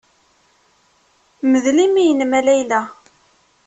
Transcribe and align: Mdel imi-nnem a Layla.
Mdel 1.51 1.77
imi-nnem 1.85 2.31
a 2.37 2.39
Layla. 2.45 2.81